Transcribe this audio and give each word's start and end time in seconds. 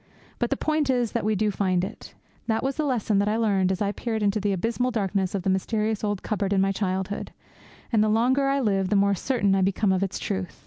But 0.39 0.49
the 0.49 0.57
point 0.57 0.89
is 0.89 1.11
that 1.11 1.23
we 1.23 1.35
do 1.35 1.51
find 1.51 1.83
it. 1.83 2.15
That 2.47 2.63
was 2.63 2.75
the 2.75 2.85
lesson 2.85 3.19
that 3.19 3.27
I 3.27 3.37
learned 3.37 3.71
as 3.71 3.83
I 3.83 3.91
peered 3.91 4.23
into 4.23 4.39
the 4.39 4.51
abysmal 4.51 4.89
darkness 4.89 5.35
of 5.35 5.43
the 5.43 5.49
mysterious 5.51 6.03
old 6.03 6.23
cupboard 6.23 6.53
in 6.53 6.59
my 6.59 6.71
childhood, 6.71 7.31
and 7.93 8.03
the 8.03 8.09
longer 8.09 8.47
I 8.47 8.61
live 8.61 8.89
the 8.89 8.95
more 8.95 9.13
certain 9.13 9.53
I 9.53 9.61
become 9.61 9.91
of 9.93 10.01
its 10.01 10.17
truth. 10.17 10.59